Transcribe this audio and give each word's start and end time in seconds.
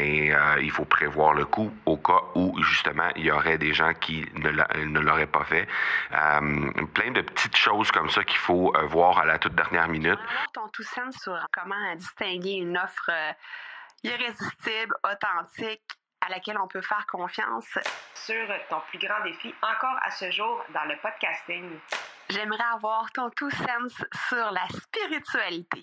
mais 0.00 0.34
euh, 0.34 0.62
il 0.62 0.70
faut 0.70 0.86
prévoir 0.86 1.34
le 1.34 1.44
coup 1.44 1.70
au 1.84 1.96
cas 1.98 2.22
où 2.34 2.56
justement 2.62 3.10
il 3.16 3.26
y 3.26 3.30
aurait 3.30 3.58
des 3.58 3.74
gens 3.74 3.92
qui 3.92 4.24
ne 4.34 4.98
l'auraient 4.98 5.26
pas 5.26 5.44
fait. 5.44 5.68
Euh, 6.12 6.86
plein 6.94 7.10
de 7.10 7.20
petites 7.20 7.56
choses 7.56 7.90
comme 7.90 8.08
ça 8.08 8.24
qu'il 8.24 8.38
faut 8.38 8.74
euh, 8.76 8.86
voir 8.86 9.18
à 9.18 9.26
la 9.26 9.38
toute 9.38 9.54
dernière 9.54 9.88
minute. 9.88 10.18
Ton 10.54 10.68
tout 10.68 10.82
sens 10.82 11.14
sur 11.22 11.38
comment 11.52 11.94
distinguer 11.96 12.52
une 12.52 12.78
offre 12.78 13.10
irrésistible, 14.02 14.94
authentique, 15.04 15.82
à 16.22 16.30
laquelle 16.30 16.58
on 16.58 16.68
peut 16.68 16.82
faire 16.82 17.06
confiance. 17.06 17.78
Sur 18.14 18.46
ton 18.70 18.80
plus 18.88 18.98
grand 18.98 19.22
défi 19.22 19.54
encore 19.62 19.98
à 20.02 20.10
ce 20.10 20.30
jour 20.30 20.64
dans 20.72 20.84
le 20.84 20.96
podcasting? 21.02 21.78
J'aimerais 22.30 22.72
avoir 22.74 23.10
ton 23.12 23.28
tout 23.30 23.50
sens 23.50 23.92
sur 24.28 24.50
la 24.50 24.66
spiritualité. 24.68 25.82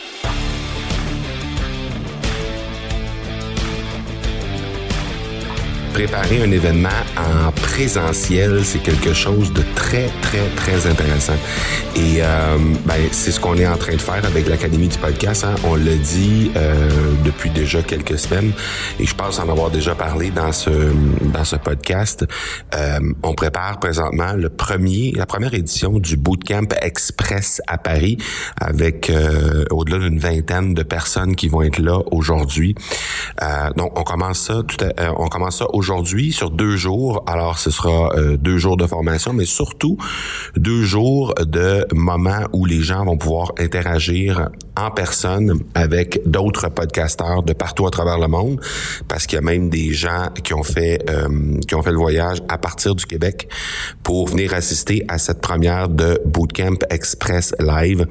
Préparer 5.93 6.41
un 6.41 6.51
événement 6.51 6.89
en 7.17 7.51
présentiel, 7.51 8.63
c'est 8.63 8.79
quelque 8.79 9.13
chose 9.13 9.51
de 9.53 9.61
très, 9.75 10.09
très, 10.21 10.47
très 10.55 10.87
intéressant. 10.87 11.35
Et 11.95 12.17
euh, 12.19 12.57
ben, 12.85 13.01
c'est 13.11 13.31
ce 13.31 13.39
qu'on 13.39 13.57
est 13.57 13.67
en 13.67 13.77
train 13.77 13.95
de 13.95 14.01
faire 14.01 14.23
avec 14.25 14.47
l'Académie 14.47 14.87
du 14.87 14.97
podcast. 14.97 15.43
Hein. 15.43 15.55
On 15.65 15.75
l'a 15.75 15.95
dit 15.95 16.51
euh, 16.55 16.89
depuis 17.25 17.49
déjà 17.49 17.81
quelques 17.81 18.17
semaines 18.17 18.53
et 18.99 19.05
je 19.05 19.13
pense 19.13 19.39
en 19.39 19.49
avoir 19.49 19.69
déjà 19.69 19.93
parlé 19.93 20.29
dans 20.29 20.51
ce 20.51 20.69
dans 21.33 21.43
ce 21.43 21.57
podcast. 21.57 22.25
Euh, 22.75 22.99
on 23.23 23.33
prépare 23.33 23.79
présentement 23.79 24.33
le 24.33 24.49
premier, 24.49 25.11
la 25.11 25.25
première 25.25 25.53
édition 25.53 25.99
du 25.99 26.15
Bootcamp 26.15 26.69
Express 26.81 27.61
à 27.67 27.77
Paris 27.77 28.17
avec 28.59 29.09
euh, 29.09 29.65
au-delà 29.71 29.99
d'une 29.99 30.19
vingtaine 30.19 30.73
de 30.73 30.83
personnes 30.83 31.35
qui 31.35 31.49
vont 31.49 31.61
être 31.61 31.79
là 31.79 31.99
aujourd'hui. 32.11 32.75
Euh, 33.41 33.69
donc 33.75 33.97
on 33.99 34.03
commence 34.03 34.39
ça 34.39 34.61
tout 34.65 34.77
à, 34.85 35.11
on 35.17 35.27
commence 35.27 35.57
ça 35.57 35.65
aujourd'hui 35.73 35.80
sur 36.31 36.51
deux 36.51 36.77
jours. 36.77 37.23
Alors, 37.27 37.57
ce 37.57 37.71
sera 37.71 38.15
euh, 38.15 38.37
deux 38.37 38.57
jours 38.57 38.77
de 38.77 38.87
formation, 38.87 39.33
mais 39.33 39.45
surtout 39.45 39.97
deux 40.55 40.83
jours 40.83 41.33
de 41.39 41.85
moments 41.93 42.45
où 42.53 42.65
les 42.65 42.81
gens 42.81 43.05
vont 43.05 43.17
pouvoir 43.17 43.51
interagir 43.59 44.49
en 44.77 44.91
personne 44.91 45.59
avec 45.75 46.21
d'autres 46.25 46.69
podcasteurs 46.69 47.43
de 47.43 47.53
partout 47.53 47.87
à 47.87 47.91
travers 47.91 48.17
le 48.17 48.27
monde, 48.27 48.59
parce 49.07 49.25
qu'il 49.27 49.35
y 49.35 49.39
a 49.39 49.41
même 49.41 49.69
des 49.69 49.93
gens 49.93 50.29
qui 50.43 50.53
ont 50.53 50.63
fait 50.63 51.03
euh, 51.09 51.59
qui 51.67 51.75
ont 51.75 51.81
fait 51.81 51.91
le 51.91 51.97
voyage 51.97 52.39
à 52.47 52.57
partir 52.57 52.95
du 52.95 53.05
Québec 53.05 53.47
pour 54.03 54.27
venir 54.27 54.53
assister 54.53 55.03
à 55.07 55.17
cette 55.17 55.41
première 55.41 55.89
de 55.89 56.19
Bootcamp 56.25 56.77
Express 56.89 57.53
Live. 57.59 58.05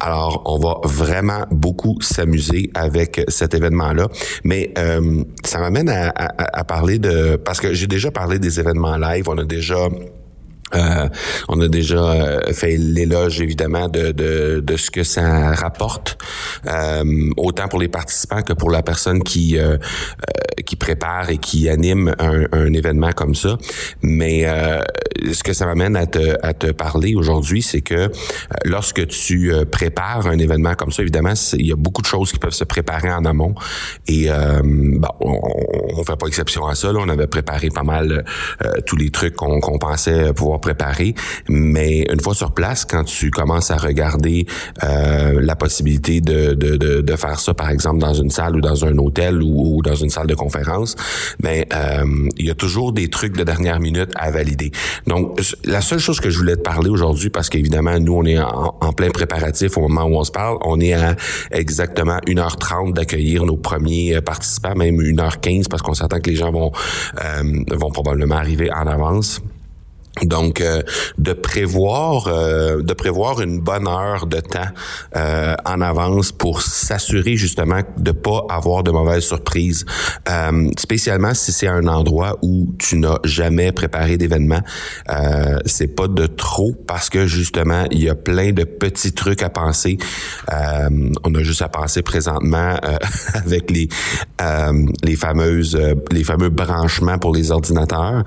Alors, 0.00 0.42
on 0.46 0.58
va 0.58 0.76
vraiment 0.84 1.46
beaucoup 1.50 2.00
s'amuser 2.00 2.70
avec 2.74 3.22
cet 3.28 3.54
événement-là, 3.54 4.08
mais 4.44 4.72
euh, 4.78 5.24
ça 5.44 5.58
m'amène 5.58 5.88
à, 5.88 6.08
à, 6.10 6.60
à 6.60 6.64
parler 6.64 6.98
de 6.98 7.13
parce 7.44 7.60
que 7.60 7.72
j'ai 7.74 7.86
déjà 7.86 8.10
parlé 8.10 8.38
des 8.38 8.60
événements 8.60 8.96
live, 8.96 9.28
on 9.28 9.38
a 9.38 9.44
déjà 9.44 9.88
euh, 10.74 11.08
on 11.48 11.60
a 11.60 11.68
déjà 11.68 11.98
euh, 11.98 12.52
fait 12.52 12.76
l'éloge 12.76 13.40
évidemment 13.40 13.88
de, 13.88 14.10
de, 14.60 14.76
ce 14.76 14.90
que 14.90 15.04
ça 15.04 15.52
rapporte, 15.54 16.18
euh, 16.66 17.30
autant 17.36 17.68
pour 17.68 17.78
les 17.78 17.88
participants 17.88 18.42
que 18.42 18.52
pour 18.52 18.70
la 18.70 18.82
personne 18.82 19.22
qui 19.22 19.58
euh, 19.58 19.76
qui 20.66 20.76
prépare 20.76 21.30
et 21.30 21.38
qui 21.38 21.68
anime 21.68 22.14
un, 22.18 22.46
un 22.52 22.72
événement 22.72 23.12
comme 23.12 23.34
ça. 23.34 23.58
Mais 24.02 24.46
ce 25.32 25.42
que 25.42 25.52
ça 25.52 25.66
m'amène 25.66 25.96
à 25.96 26.06
te, 26.06 26.36
à 26.42 26.54
te 26.54 26.70
parler 26.72 27.14
aujourd'hui, 27.14 27.62
c'est 27.62 27.80
que 27.80 28.10
lorsque 28.64 29.06
tu 29.08 29.52
prépares 29.70 30.26
un 30.26 30.38
événement 30.38 30.74
comme 30.74 30.92
ça, 30.92 31.02
évidemment, 31.02 31.34
il 31.54 31.66
y 31.66 31.72
a 31.72 31.76
beaucoup 31.76 32.02
de 32.02 32.06
choses 32.06 32.32
qui 32.32 32.38
peuvent 32.38 32.52
se 32.52 32.64
préparer 32.64 33.12
en 33.12 33.24
amont. 33.24 33.54
Et 34.06 34.28
bon, 34.62 35.08
on, 35.20 35.40
on 35.96 36.04
fait 36.04 36.16
pas 36.16 36.26
exception 36.26 36.66
à 36.66 36.74
ça. 36.74 36.92
Là. 36.92 37.00
On 37.02 37.08
avait 37.08 37.26
préparé 37.26 37.68
pas 37.68 37.82
mal 37.82 38.24
tous 38.86 38.96
les 38.96 39.10
trucs 39.10 39.34
qu'on 39.34 39.60
qu'on 39.60 39.78
pensait 39.78 40.32
pouvoir 40.32 40.60
préparer, 40.60 41.14
mais 41.48 42.06
une 42.10 42.20
fois 42.20 42.34
sur 42.34 42.52
place, 42.52 42.84
quand 42.84 43.04
tu 43.04 43.30
commences 43.30 43.70
à 43.70 43.76
regarder 43.76 44.46
euh, 44.82 45.40
la 45.40 45.56
possibilité 45.56 46.20
de, 46.20 46.54
de, 46.54 46.76
de, 46.76 47.00
de, 47.00 47.16
faire 47.16 47.38
ça, 47.38 47.54
par 47.54 47.70
exemple, 47.70 47.98
dans 47.98 48.14
une 48.14 48.30
salle 48.30 48.56
ou 48.56 48.60
dans 48.60 48.84
un 48.84 48.96
hôtel 48.98 49.42
ou, 49.42 49.80
dans 49.82 49.94
une 49.94 50.10
salle 50.10 50.26
de 50.26 50.34
conférence, 50.34 50.96
ben, 51.40 51.64
euh, 51.72 52.28
il 52.36 52.46
y 52.46 52.50
a 52.50 52.54
toujours 52.54 52.92
des 52.92 53.08
trucs 53.08 53.36
de 53.36 53.44
dernière 53.44 53.80
minute 53.80 54.10
à 54.16 54.30
valider. 54.30 54.72
Donc, 55.06 55.40
la 55.64 55.80
seule 55.80 55.98
chose 55.98 56.20
que 56.20 56.30
je 56.30 56.38
voulais 56.38 56.56
te 56.56 56.62
parler 56.62 56.88
aujourd'hui, 56.88 57.30
parce 57.30 57.48
qu'évidemment, 57.48 57.98
nous, 57.98 58.14
on 58.14 58.24
est 58.24 58.38
en, 58.38 58.92
plein 58.92 59.10
préparatif 59.10 59.76
au 59.76 59.80
moment 59.80 60.04
où 60.04 60.16
on 60.16 60.24
se 60.24 60.30
parle, 60.30 60.58
on 60.62 60.80
est 60.80 60.94
à 60.94 61.16
exactement 61.50 62.18
1h30 62.26 62.92
d'accueillir 62.92 63.44
nos 63.44 63.56
premiers 63.56 64.20
participants, 64.20 64.74
même 64.74 64.96
1h15, 64.96 65.68
parce 65.68 65.82
qu'on 65.82 65.94
s'attend 65.94 66.20
que 66.20 66.30
les 66.30 66.36
gens 66.36 66.52
vont, 66.52 66.72
euh, 67.22 67.42
vont 67.72 67.90
probablement 67.90 68.36
arriver 68.36 68.70
en 68.72 68.86
avance. 68.86 69.40
Donc, 70.22 70.60
euh, 70.60 70.82
de 71.18 71.32
prévoir, 71.32 72.28
euh, 72.28 72.82
de 72.82 72.92
prévoir 72.92 73.40
une 73.40 73.60
bonne 73.60 73.88
heure 73.88 74.26
de 74.26 74.38
temps 74.38 74.60
euh, 75.16 75.54
en 75.64 75.80
avance 75.80 76.30
pour 76.30 76.62
s'assurer 76.62 77.36
justement 77.36 77.80
de 77.96 78.12
pas 78.12 78.46
avoir 78.48 78.84
de 78.84 78.92
mauvaises 78.92 79.24
surprises. 79.24 79.84
spécialement 80.78 81.34
si 81.34 81.52
c'est 81.52 81.66
un 81.66 81.86
endroit 81.88 82.38
où 82.42 82.74
tu 82.78 82.96
n'as 82.96 83.18
jamais 83.24 83.72
préparé 83.72 84.16
d'événement, 84.16 84.60
c'est 85.66 85.88
pas 85.88 86.08
de 86.08 86.26
trop 86.26 86.72
parce 86.86 87.08
que 87.10 87.26
justement 87.26 87.84
il 87.90 88.02
y 88.02 88.08
a 88.08 88.14
plein 88.14 88.52
de 88.52 88.64
petits 88.64 89.12
trucs 89.12 89.42
à 89.42 89.50
penser. 89.50 89.98
on 90.50 91.34
a 91.34 91.42
juste 91.42 91.62
à 91.62 91.68
penser 91.68 92.02
présentement 92.02 92.76
avec 93.34 93.70
les 93.70 93.88
les 95.02 95.16
fameuses 95.16 95.78
les 96.10 96.24
fameux 96.24 96.50
branchements 96.50 97.18
pour 97.18 97.34
les 97.34 97.50
ordinateurs. 97.50 98.24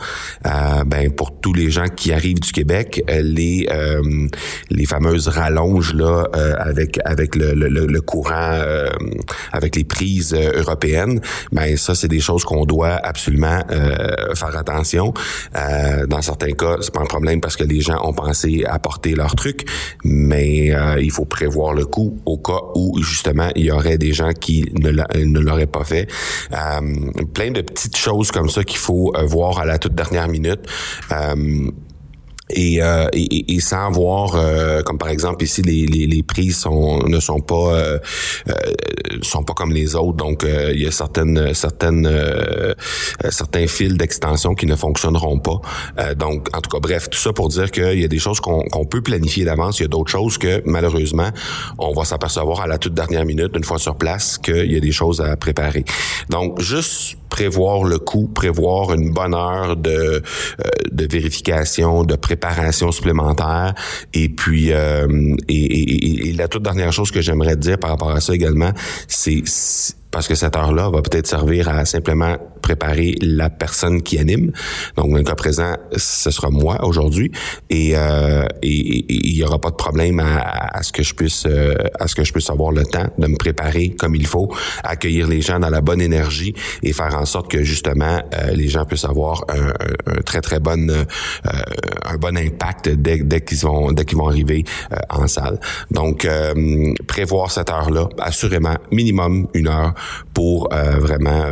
ben 0.85 1.11
pour 1.11 1.39
tous 1.39 1.53
les 1.53 1.69
gens 1.69 1.76
qui 1.85 2.11
arrivent 2.11 2.39
du 2.39 2.51
Québec, 2.51 3.03
euh, 3.09 3.21
les 3.21 3.67
euh, 3.71 4.27
les 4.69 4.85
fameuses 4.85 5.27
rallonges 5.27 5.93
là 5.93 6.27
euh, 6.35 6.55
avec 6.57 6.99
avec 7.05 7.35
le, 7.35 7.99
courant 8.01 8.59
avec 9.51 9.75
les 9.75 9.83
prises 9.83 10.33
européennes, 10.33 11.19
ben 11.51 11.75
ça 11.77 11.95
c'est 11.95 12.07
des 12.07 12.19
choses 12.19 12.43
qu'on 12.43 12.65
doit 12.65 12.95
absolument 13.03 13.61
faire 14.35 14.55
attention. 14.55 15.13
dans 16.07 16.21
certains 16.21 16.51
cas, 16.51 16.77
c'est 16.81 16.93
pas 16.93 17.01
un 17.01 17.05
problème 17.05 17.41
parce 17.41 17.55
que 17.55 17.63
les 17.63 17.81
gens 17.81 17.99
ont 18.07 18.13
pensé 18.13 18.63
à 18.65 18.79
porter 18.79 19.15
leur 19.15 19.35
truc, 19.35 19.67
mais 20.03 20.73
il 20.99 21.11
faut 21.11 21.25
prévoir 21.25 21.73
le 21.73 21.85
coup 21.85 22.19
au 22.25 22.37
cas 22.37 22.59
où 22.75 23.01
justement 23.01 23.49
il 23.55 23.65
y 23.65 23.71
aurait 23.71 23.97
des 23.97 24.13
gens 24.13 24.31
qui 24.31 24.65
ne 24.79 25.39
l'auraient 25.39 25.67
pas 25.67 25.83
fait. 25.83 26.07
plein 27.33 27.51
de 27.51 27.61
petites 27.61 27.97
choses 27.97 28.31
comme 28.31 28.49
ça 28.49 28.63
qu'il 28.63 28.79
faut 28.79 29.13
voir 29.25 29.59
à 29.59 29.65
la 29.65 29.79
toute 29.79 29.95
dernière 29.95 30.27
minute. 30.27 30.61
Euh, 31.11 31.66
et, 32.49 32.79
et, 33.13 33.55
et, 33.55 33.59
sans 33.59 33.91
voir, 33.91 34.35
euh, 34.35 34.81
comme 34.81 34.97
par 34.97 35.09
exemple 35.09 35.43
ici, 35.43 35.61
les, 35.61 35.85
les, 35.85 36.07
les 36.07 36.23
prix 36.23 36.51
sont, 36.51 36.99
ne 37.07 37.19
sont 37.19 37.39
pas 37.39 37.75
euh, 37.75 37.99
euh 38.49 38.53
sont 39.21 39.43
pas 39.43 39.53
comme 39.53 39.73
les 39.73 39.95
autres. 39.95 40.17
Donc, 40.17 40.45
il 40.45 40.81
y 40.81 40.87
a 40.87 40.91
certaines 40.91 41.53
certaines 41.53 42.09
certains 43.29 43.67
fils 43.67 43.93
d'extension 43.93 44.53
qui 44.53 44.65
ne 44.65 44.75
fonctionneront 44.75 45.39
pas. 45.39 45.59
donc, 46.15 46.47
en 46.55 46.61
tout 46.61 46.69
cas, 46.69 46.79
bref, 46.79 47.09
tout 47.09 47.17
ça 47.17 47.33
pour 47.33 47.49
dire 47.49 47.71
qu'il 47.71 47.99
y 47.99 48.05
a 48.05 48.07
des 48.07 48.19
choses 48.19 48.39
qu'on 48.39 48.61
qu'on 48.63 48.85
peut 48.85 49.01
planifier 49.01 49.43
d'avance. 49.45 49.79
Il 49.79 49.83
y 49.83 49.85
a 49.85 49.89
d'autres 49.89 50.11
choses 50.11 50.37
que 50.37 50.61
malheureusement, 50.65 51.29
on 51.79 51.93
va 51.93 52.05
s'apercevoir 52.05 52.61
à 52.61 52.67
la 52.67 52.77
toute 52.77 52.93
dernière 52.93 53.25
minute, 53.25 53.51
une 53.55 53.63
fois 53.63 53.79
sur 53.79 53.95
place, 53.95 54.37
qu'il 54.37 54.71
y 54.71 54.77
a 54.77 54.79
des 54.79 54.91
choses 54.91 55.19
à 55.19 55.35
préparer. 55.35 55.83
Donc, 56.29 56.61
juste 56.61 57.17
prévoir 57.29 57.83
le 57.83 57.99
coût, 57.99 58.27
prévoir 58.27 58.93
une 58.93 59.11
bonne 59.11 59.33
heure 59.33 59.75
de, 59.75 60.23
de 60.91 61.07
vérification, 61.11 62.03
de 62.03 62.15
préparation 62.15 62.36
supplémentaire. 62.91 63.73
Et 64.13 64.29
puis, 64.29 64.71
euh, 64.71 65.35
et, 65.47 66.29
et, 66.29 66.33
la 66.33 66.47
toute 66.47 66.63
dernière 66.63 66.91
chose 66.91 67.11
que 67.11 67.21
j'aimerais 67.21 67.55
dire 67.55 67.77
par 67.77 67.91
rapport 67.91 68.11
à 68.11 68.19
ça 68.19 68.33
également, 68.33 68.71
c'est 69.07 69.43
parce 70.17 70.27
que 70.27 70.33
cette 70.33 70.55
heure-là 70.55 70.89
va 70.89 71.03
peut-être 71.03 71.27
servir 71.27 71.69
à 71.69 71.85
simplement 71.85 72.37
préparer 72.67 73.15
la 73.21 73.51
personne 73.51 74.01
qui 74.01 74.17
anime. 74.17 74.51
Donc, 74.95 75.11
dans 75.11 75.17
le 75.17 75.23
cas 75.23 75.35
présent, 75.35 75.75
ce 75.95 76.31
sera 76.31 76.49
moi 76.49 76.83
aujourd'hui 76.83 77.31
et 77.69 77.91
euh, 77.95 78.47
il 78.63 79.35
y 79.35 79.43
aura 79.43 79.59
pas 79.59 79.69
de 79.69 79.75
problème 79.75 80.19
à, 80.19 80.81
ce 80.81 80.91
que 80.91 81.03
je 81.03 81.13
puisse 81.13 81.45
euh, 81.45 81.75
à 81.99 82.07
ce 82.07 82.15
que 82.15 82.23
je 82.23 82.33
puisse 82.33 82.49
avoir 82.49 82.71
le 82.71 82.83
temps 82.83 83.07
de 83.17 83.27
me 83.27 83.37
préparer 83.37 83.91
comme 83.91 84.15
il 84.15 84.25
faut, 84.25 84.51
accueillir 84.83 85.27
les 85.27 85.41
gens 85.41 85.59
dans 85.59 85.69
la 85.69 85.81
bonne 85.81 86.01
énergie 86.01 86.53
et 86.81 86.93
faire 86.93 87.15
en 87.15 87.25
sorte 87.25 87.49
que 87.49 87.63
justement 87.63 88.21
euh, 88.33 88.51
les 88.53 88.67
gens 88.67 88.85
puissent 88.85 89.05
avoir 89.05 89.45
un, 89.49 90.21
très 90.23 90.41
très 90.41 90.59
bon 90.59 90.89
euh, 90.89 91.05
un 92.05 92.17
bon 92.17 92.35
impact 92.35 92.89
dès, 92.89 93.19
dès 93.19 93.41
qu'ils 93.41 93.59
vont 93.59 93.91
dès 93.91 94.03
qu'ils 94.03 94.17
vont 94.17 94.27
arriver 94.27 94.63
en 95.09 95.27
salle. 95.27 95.59
Donc 95.91 96.27
prévoir 97.07 97.51
cette 97.51 97.69
heure-là, 97.69 98.09
assurément 98.19 98.75
minimum 98.91 99.47
une 99.53 99.67
heure 99.67 99.93
pour 100.33 100.69
vraiment 100.71 101.43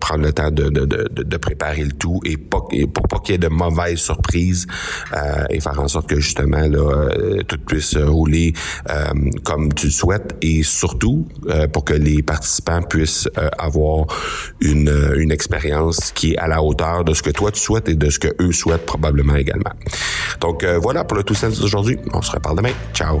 prendre 0.00 0.24
le 0.24 0.32
temps 0.32 0.50
de, 0.50 0.68
de, 0.68 0.84
de, 0.84 1.22
de, 1.22 1.36
préparer 1.36 1.84
le 1.84 1.92
tout 1.92 2.20
et, 2.24 2.36
pas, 2.36 2.60
pour 2.92 3.08
pas 3.08 3.18
qu'il 3.18 3.32
y 3.32 3.36
ait 3.36 3.38
de 3.38 3.48
mauvaises 3.48 3.98
surprises 3.98 4.66
euh, 5.12 5.44
et 5.50 5.60
faire 5.60 5.78
en 5.80 5.88
sorte 5.88 6.08
que 6.08 6.20
justement 6.20 6.66
là 6.66 6.78
euh, 6.78 7.42
tout 7.42 7.58
puisse 7.58 7.96
rouler 7.96 8.52
euh, 8.90 9.04
comme 9.42 9.72
tu 9.72 9.86
le 9.86 9.92
souhaites 9.92 10.36
et 10.42 10.62
surtout 10.62 11.26
euh, 11.48 11.66
pour 11.68 11.84
que 11.84 11.94
les 11.94 12.22
participants 12.22 12.82
puissent 12.82 13.28
avoir 13.58 14.06
une, 14.60 15.12
une 15.16 15.30
expérience 15.30 16.12
qui 16.12 16.32
est 16.32 16.38
à 16.38 16.48
la 16.48 16.62
hauteur 16.62 17.04
de 17.04 17.14
ce 17.14 17.22
que 17.22 17.30
toi 17.30 17.50
tu 17.50 17.60
souhaites 17.60 17.88
et 17.88 17.94
de 17.94 18.10
ce 18.10 18.18
que 18.18 18.28
eux 18.40 18.52
souhaitent 18.52 18.86
probablement 18.86 19.36
également. 19.36 19.72
Donc 20.40 20.64
voilà 20.64 21.04
pour 21.04 21.16
le 21.16 21.24
tout 21.24 21.34
sens 21.34 21.58
d'aujourd'hui. 21.60 21.98
On 22.12 22.22
se 22.22 22.32
reparle 22.32 22.56
demain. 22.56 22.72
Ciao. 22.92 23.20